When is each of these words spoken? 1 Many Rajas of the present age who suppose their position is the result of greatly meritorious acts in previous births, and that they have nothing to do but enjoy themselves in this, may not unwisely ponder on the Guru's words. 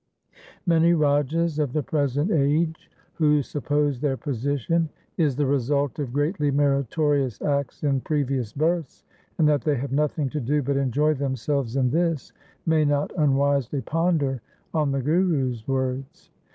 1 0.65 0.81
Many 0.81 0.93
Rajas 0.95 1.59
of 1.59 1.73
the 1.73 1.83
present 1.83 2.31
age 2.31 2.89
who 3.13 3.43
suppose 3.43 3.99
their 3.99 4.17
position 4.17 4.89
is 5.17 5.35
the 5.35 5.45
result 5.45 5.99
of 5.99 6.11
greatly 6.11 6.49
meritorious 6.49 7.39
acts 7.43 7.83
in 7.83 8.01
previous 8.01 8.51
births, 8.51 9.03
and 9.37 9.47
that 9.47 9.61
they 9.61 9.75
have 9.75 9.91
nothing 9.91 10.27
to 10.29 10.39
do 10.41 10.63
but 10.63 10.75
enjoy 10.75 11.13
themselves 11.13 11.75
in 11.75 11.91
this, 11.91 12.33
may 12.65 12.83
not 12.83 13.11
unwisely 13.15 13.81
ponder 13.81 14.41
on 14.73 14.91
the 14.91 15.03
Guru's 15.03 15.67
words. 15.67 16.31